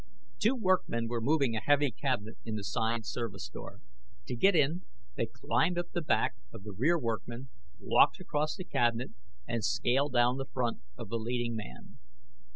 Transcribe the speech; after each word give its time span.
Two 0.39 0.55
workmen 0.55 1.07
were 1.07 1.21
moving 1.21 1.55
a 1.55 1.59
heavy 1.61 1.91
cabinet 1.91 2.35
in 2.43 2.55
the 2.55 2.63
side 2.63 3.05
service 3.05 3.47
door. 3.49 3.81
To 4.25 4.35
get 4.35 4.55
in, 4.55 4.81
they 5.15 5.27
climbed 5.27 5.77
up 5.77 5.91
the 5.91 6.01
back 6.01 6.33
of 6.51 6.63
the 6.63 6.71
rear 6.75 6.97
workman, 6.97 7.49
walked 7.79 8.19
across 8.19 8.55
the 8.55 8.63
cabinet, 8.65 9.11
and 9.47 9.63
scaled 9.63 10.13
down 10.13 10.37
the 10.37 10.45
front 10.51 10.79
of 10.97 11.09
the 11.09 11.19
leading 11.19 11.55
man. 11.55 11.99